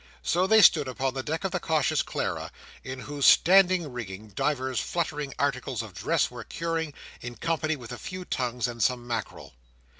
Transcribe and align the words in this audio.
So 0.23 0.47
they 0.47 0.63
stood 0.63 0.87
upon 0.87 1.13
the 1.13 1.21
deck 1.21 1.43
of 1.43 1.51
the 1.51 1.59
Cautious 1.59 2.01
Clara, 2.01 2.51
in 2.83 3.01
whose 3.01 3.23
standing 3.27 3.93
rigging, 3.93 4.29
divers 4.29 4.79
fluttering 4.79 5.31
articles 5.37 5.83
of 5.83 5.93
dress 5.93 6.31
were 6.31 6.43
curing, 6.43 6.95
in 7.21 7.35
company 7.35 7.75
with 7.75 7.91
a 7.91 7.99
few 7.99 8.25
tongues 8.25 8.67
and 8.67 8.81
some 8.81 9.05
mackerel. 9.05 9.53